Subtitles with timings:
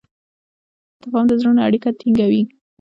[1.01, 2.43] تفاهم د زړونو اړیکه ټینګه کوي.